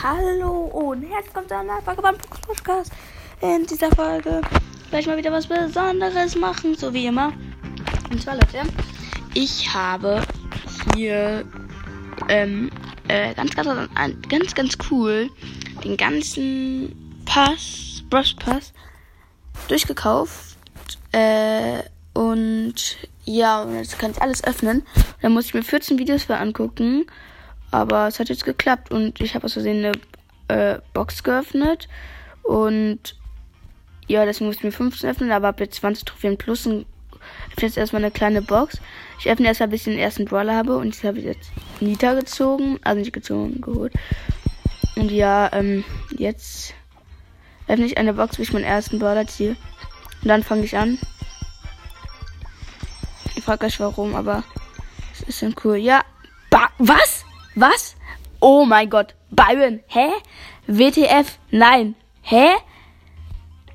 [0.00, 2.92] Hallo und herzlich willkommen zu einer Folge beim Podcast.
[3.40, 4.42] In dieser Folge
[4.90, 7.32] werde ich mal wieder was Besonderes machen, so wie immer.
[8.08, 8.62] Und zwar, Leute,
[9.34, 10.22] ich habe
[10.94, 11.44] hier
[12.28, 12.70] ähm,
[13.08, 13.68] äh, ganz, ganz,
[14.28, 15.30] ganz, ganz cool
[15.82, 18.72] den ganzen Pass, Brush Pass,
[19.66, 20.58] durchgekauft.
[21.10, 21.82] Äh,
[22.14, 24.86] und ja, jetzt kann ich alles öffnen.
[25.22, 27.06] Dann muss ich mir 14 Videos für angucken.
[27.70, 29.92] Aber es hat jetzt geklappt und ich habe aus Versehen eine
[30.48, 31.88] äh, Box geöffnet.
[32.42, 33.16] Und
[34.06, 36.86] ja, deswegen musste ich mir 15 öffnen, aber habe jetzt 20 Trophäen plus und
[37.50, 38.80] öffne jetzt erstmal eine kleine Box.
[39.18, 42.78] Ich öffne erstmal, bis ich den ersten Brawler habe und ich habe jetzt Nita gezogen,
[42.82, 43.92] also nicht gezogen, geholt.
[44.96, 45.84] Und ja, ähm,
[46.16, 46.74] jetzt
[47.66, 49.56] öffne ich eine Box, bis ich meinen ersten Brawler ziehe.
[50.22, 50.98] Und dann fange ich an.
[53.36, 54.42] Ich frage euch warum, aber
[55.12, 55.76] es ist dann cool.
[55.76, 56.02] Ja,
[56.50, 57.17] ba was?
[57.60, 57.96] Was?
[58.40, 59.16] Oh mein Gott.
[59.30, 59.80] Byron.
[59.88, 60.10] Hä?
[60.68, 61.38] WTF?
[61.50, 61.96] Nein.
[62.22, 62.50] Hä?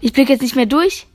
[0.00, 1.08] Ich blicke jetzt nicht mehr durch.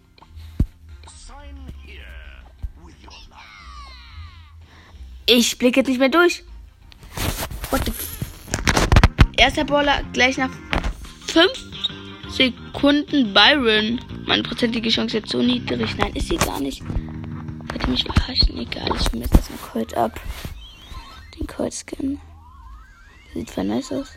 [5.25, 6.43] Ich blicke jetzt nicht mehr durch.
[7.69, 8.17] What the f
[9.37, 10.49] Erster Baller gleich nach
[11.27, 11.49] 5
[12.29, 14.01] Sekunden Byron.
[14.25, 15.95] Meine prozentige Chance jetzt so niedrig.
[15.97, 16.83] Nein, ist sie gar nicht.
[16.83, 18.57] Wollt ihr mich verarschen?
[18.57, 20.19] Egal, ich jetzt das mal Colt ab.
[21.39, 22.19] Den Colt Skin.
[23.39, 24.09] Sieht voll nice aus.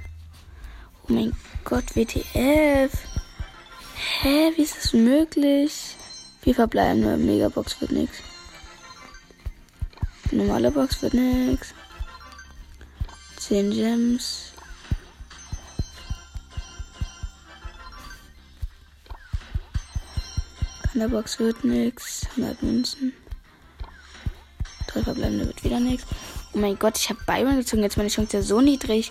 [1.05, 2.91] Oh mein Gott, WTF.
[4.21, 5.97] Hä, wie ist das möglich?
[6.43, 8.19] Wie verbleibende Megabox wird nix.
[10.33, 11.73] Normale Box wird nix.
[13.37, 14.55] 10 Gems.
[20.93, 22.27] Keine Box wird nix.
[22.31, 23.13] 100 Münzen.
[24.89, 26.05] Drei verbleibende wird wieder nix.
[26.55, 27.83] Oh mein Gott, ich habe Byron gezogen.
[27.83, 29.11] Jetzt meine Chance ja so niedrig.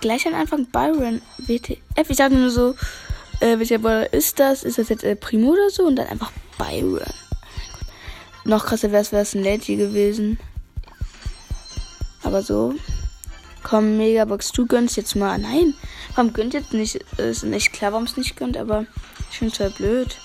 [0.00, 1.20] Gleich am Anfang Byron.
[1.38, 2.08] WTF.
[2.08, 2.74] Ich dachte nur so,
[3.40, 4.62] äh, welcher Baller ist das?
[4.62, 5.84] Ist das jetzt äh, Primo oder so?
[5.84, 7.02] Und dann einfach Byron.
[7.02, 10.38] Oh Noch krasser wäre es, wäre es ein Lady gewesen.
[12.22, 12.74] Aber so.
[13.62, 15.38] Komm, Megabox, du gönnst jetzt mal.
[15.38, 15.74] Nein,
[16.14, 16.96] warum gönnt jetzt nicht?
[17.18, 18.86] Ist nicht klar, warum es nicht gönnt, aber
[19.30, 20.16] ich finde es halt blöd.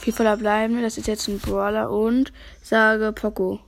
[0.00, 0.80] Viel voller bleiben.
[0.80, 3.60] Das ist jetzt ein Brawler und sage Poco.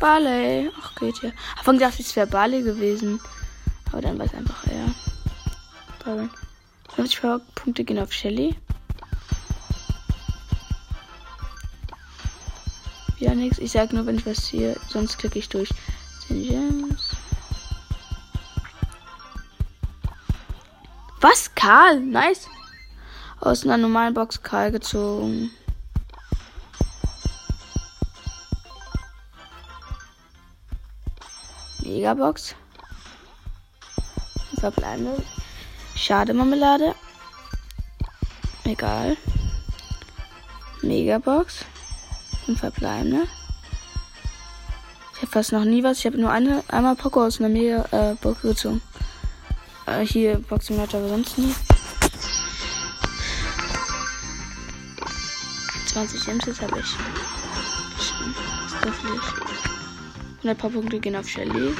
[0.00, 0.70] Barley.
[0.80, 1.30] Ach, geht ja.
[1.58, 3.20] Anfang dachte ich, es wäre Barley gewesen.
[3.92, 4.94] Aber dann war es einfach er.
[6.02, 6.30] Byron.
[6.94, 7.20] 50
[7.54, 8.56] Punkte gehen auf Shelly.
[13.18, 13.58] Ja, nix.
[13.58, 14.74] Ich sag nur, wenn ich was hier.
[14.88, 15.68] Sonst klicke ich durch.
[16.28, 17.14] 10 Gems.
[21.20, 21.54] Was?
[21.54, 22.00] Karl?
[22.00, 22.48] Nice
[23.40, 25.50] aus einer normalen Box Karl gezogen.
[31.82, 32.54] Megabox.
[34.58, 35.22] Verbleibende.
[35.94, 36.94] Schade Marmelade.
[38.64, 39.16] Egal.
[40.82, 41.64] Megabox.
[42.46, 43.28] Und verbleibende.
[45.14, 45.98] Ich habe fast noch nie was.
[45.98, 48.82] Ich habe nur eine, einmal Poco aus einer Mega äh, Box gezogen.
[49.86, 51.54] Äh, hier Boxing aber sonst nie.
[55.96, 56.94] 20 Gems habe ich.
[57.96, 60.40] Das darf ich.
[60.40, 61.74] 100 paar Punkte gehen auf Shelly.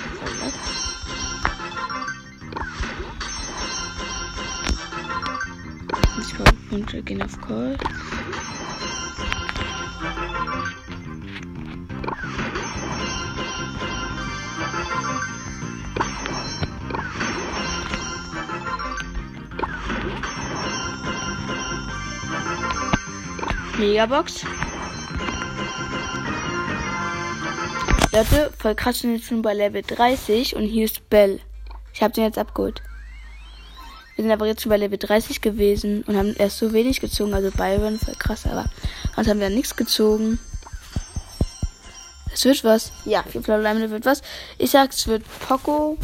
[6.17, 7.77] ein paar Punkte gehen auf Call.
[23.79, 24.45] Megabox.
[28.13, 31.41] Leute, voll krass, sind jetzt schon bei Level 30 und hier ist Bell.
[31.93, 32.81] Ich habe den jetzt abgeholt.
[34.15, 37.35] Wir sind aber jetzt schon bei Level 30 gewesen und haben erst so wenig gezogen.
[37.35, 38.65] Also Byron, voll krass, aber
[39.15, 40.39] sonst haben wir nichts gezogen.
[42.33, 42.93] Es wird was.
[43.05, 44.23] Ja, vier Blauleimende wird was.
[44.57, 45.99] Ich sag, es wird Poco.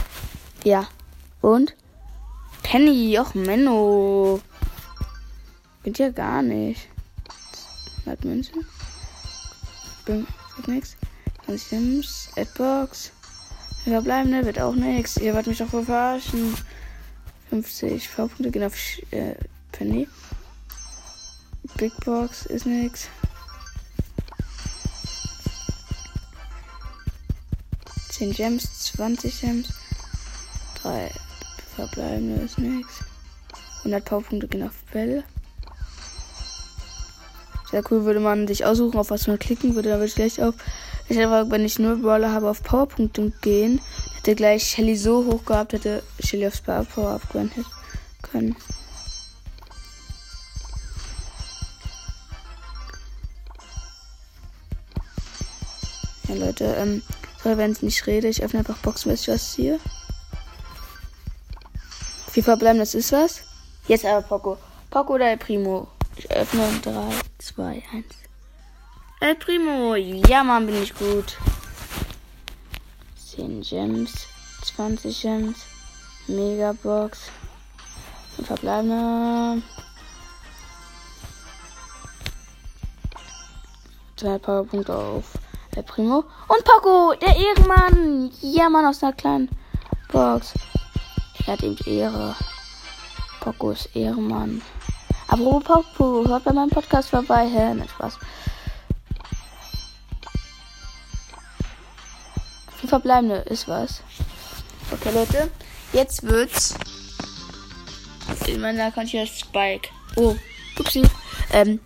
[0.65, 0.86] Ja.
[1.41, 1.75] Und?
[2.63, 4.41] Penny, och Menno.
[5.83, 6.91] Wird ja gar nicht.
[8.04, 8.66] 100 Münzen.
[10.04, 10.27] Bim,
[10.57, 10.97] wird nix.
[11.47, 13.13] 20 Sims, Adbox.
[13.84, 15.16] Verbleibende wird auch nix.
[15.16, 16.57] Ihr wollt mich doch verarschen.
[17.51, 18.75] 50 V-Punkte gehen auf
[19.10, 19.34] äh,
[19.72, 20.09] Penny.
[21.77, 23.09] Big Box ist nix.
[28.10, 29.69] Zehn Gems, 20 Gems.
[30.83, 31.10] 3
[31.77, 33.01] verbleibende ist nix.
[33.78, 35.25] 100 Powerpunkte gehen auf Bälle.
[37.72, 39.89] Sehr cool, würde man sich aussuchen, auf was man klicken würde.
[39.89, 40.54] Da würde ich gleich auf,
[41.09, 43.80] ich einfach, wenn ich nur Brawler habe, auf Powerpunkte gehen.
[44.16, 47.65] Hätte gleich Shelly so hoch gehabt, hätte Shelly aufs Power abgewinnen
[48.21, 48.54] können.
[56.28, 57.03] Ja, Leute, ähm,
[57.42, 58.28] sorry, wenn ich nicht rede.
[58.28, 59.80] Ich öffne einfach boxmäßig was hier.
[62.30, 63.41] Vier verbleiben, das ist was.
[63.89, 64.59] Jetzt aber Poco.
[64.91, 65.89] Poco oder El Primo?
[66.16, 66.92] Ich öffne 3,
[67.38, 68.04] 2, 1.
[69.20, 69.94] El Primo.
[69.94, 71.36] Ja, Mann, bin ich gut.
[73.34, 74.26] 10 Gems,
[74.64, 75.59] 20 Gems,
[76.26, 77.30] Megabox.
[78.36, 79.62] Und verbleibende.
[84.16, 85.24] 2 Powerpunkte auf
[85.74, 86.24] El Primo.
[86.48, 88.30] Und Poco, der Ehrenmann.
[88.41, 89.48] Ja, Mann, aus einer kleinen
[90.12, 90.54] Box.
[91.47, 92.36] Er hat die Ehre.
[93.41, 94.62] Poco ist Ehrenmann.
[95.36, 97.48] Poco, hört bei meinem Podcast vorbei.
[97.48, 98.18] Hä, nicht Spaß.
[102.78, 104.02] Vier verbleibende ist was.
[104.90, 105.50] Okay, Leute.
[105.94, 106.74] Jetzt wird's.
[108.46, 109.88] In meiner Account hier Spike.
[110.16, 110.36] Oh,
[110.78, 111.02] upsie.
[111.52, 111.80] Ähm,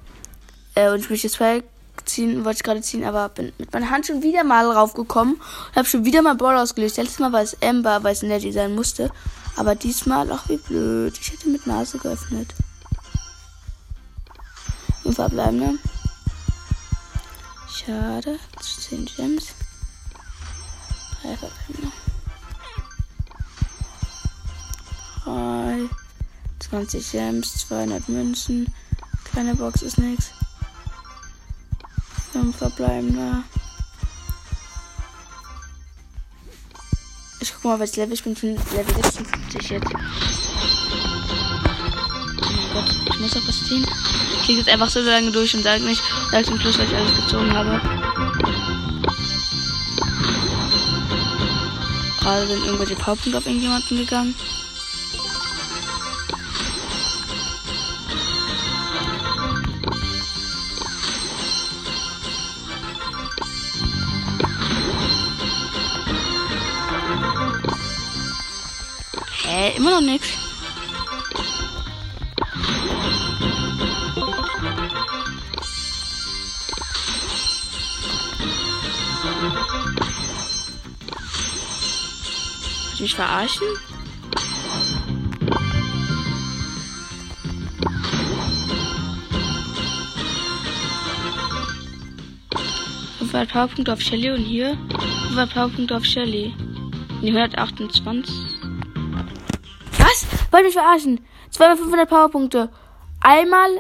[0.75, 1.65] äh, und ich möchte Spike
[2.05, 5.77] ziehen, wollte ich gerade ziehen, aber bin mit meiner Hand schon wieder mal raufgekommen und
[5.77, 6.97] habe schon wieder mal Ball ausgelöst.
[6.97, 9.11] Letztes Mal war es Ember, weil es Nettie sein musste.
[9.57, 11.17] Aber diesmal, ach wie blöd.
[11.21, 12.49] Ich hätte mit Nase geöffnet.
[15.07, 15.79] Und verbleibende.
[17.71, 18.41] Schade.
[18.61, 19.55] 10 Gems.
[21.23, 21.93] 3 verbleibende.
[25.25, 25.89] 3.
[26.59, 27.55] 20 Gems.
[27.69, 28.75] 200 Münzen.
[29.31, 30.33] Kleine Box ist nix.
[32.33, 33.45] 5 verbleibende.
[37.39, 38.35] Ich guck mal, was Level ich bin.
[38.35, 39.87] Level 56 jetzt.
[39.87, 39.99] Oh
[42.43, 43.87] mein Gott, ich muss auch was ziehen.
[44.47, 46.01] Ich liege jetzt einfach so lange durch und sage nicht,
[46.31, 47.81] sag zum Schluss, weil ich alles gezogen habe.
[52.21, 54.37] Gerade sind irgendwelche Powerpunkte auf irgendjemanden gegangen.
[69.43, 70.46] Hä, immer noch nichts.
[83.07, 83.69] Mich verarschen?
[93.19, 94.77] Fünfhundert Powerpunkte auf Shelly und hier
[95.29, 96.53] 500 Powerpunkte auf Shelly.
[97.23, 98.35] Die 128.
[99.99, 100.27] Was?
[100.51, 101.21] Wollt mich verarschen?
[101.51, 102.71] Zweimal 500 Powerpunkte.
[103.21, 103.71] Einmal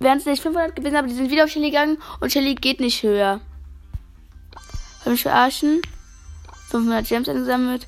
[0.00, 2.80] wären es nicht 500 gewesen, aber die sind wieder auf Shelly gegangen und Shelly geht
[2.80, 3.40] nicht höher.
[5.04, 5.80] Wollt mich verarschen?
[6.68, 7.86] 500 Gems eingesammelt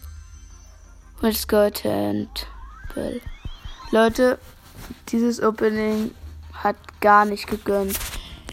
[1.22, 2.28] mit Scott und
[2.94, 3.20] Bill.
[3.92, 4.38] Leute,
[5.08, 6.10] dieses Opening
[6.52, 7.98] hat gar nicht gegönnt.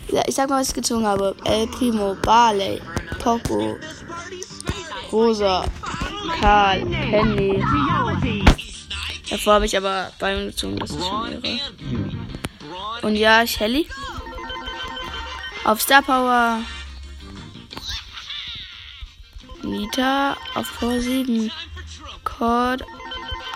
[0.09, 1.35] Ja, ich sag mal, was ich gezogen habe.
[1.45, 2.81] El Primo, Barley,
[3.21, 3.77] Poco,
[5.11, 5.65] Rosa,
[6.39, 7.63] Karl, Penny.
[9.29, 11.59] Davor habe ich aber Bayern gezogen, das ist schon irre.
[13.01, 13.87] Und ja, Shelly.
[15.63, 16.61] Auf Star Power.
[19.63, 21.51] Nita auf Power 7.
[22.39, 22.85] Cord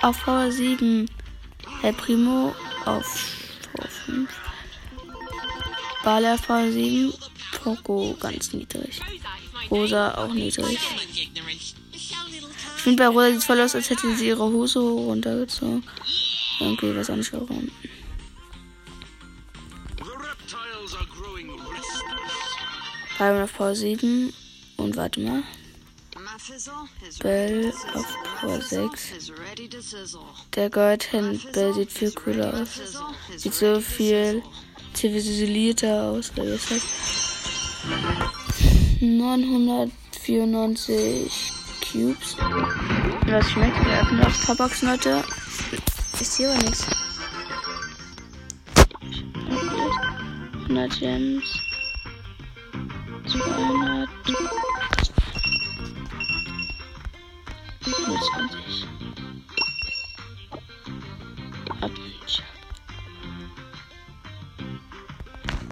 [0.02, 1.10] auf Power 7.
[1.84, 2.54] El Primo
[2.84, 3.06] auf
[3.72, 4.30] Power 5.
[6.04, 7.14] Bale auf Power 7.
[7.64, 9.00] Poco ganz niedrig.
[9.72, 10.78] Rosa auch niedrig.
[11.94, 15.82] Ich finde bei Rosa sieht voll aus, als hätte sie ihre Hose runtergezogen.
[16.60, 17.72] Irgendwie was nicht warum.
[23.18, 24.34] Byron auf Power 7.
[24.76, 25.44] Und warte mal.
[27.20, 29.32] Bell auf Power 6.
[30.56, 32.80] Der Goldhand Bell sieht viel cooler aus.
[33.38, 34.44] Sieht so viel
[34.94, 36.86] zivilisierter aus, es heißt.
[39.00, 41.52] 994
[41.92, 42.36] Cubes.
[43.28, 43.86] Was schmeckt?
[43.86, 45.24] Wir öffnen auf Tabaks, Leute.
[46.20, 46.88] Ist hier aber nichts.
[50.68, 51.46] 100 Gems.
[53.28, 54.10] 200.
[58.24, 58.88] 25.
[61.82, 62.44] Abend.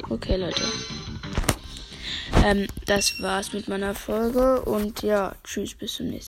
[0.10, 0.64] Okay, Leute.
[2.44, 6.20] Ähm, das war's mit meiner Folge und ja, tschüss, bis zum nächsten Mal.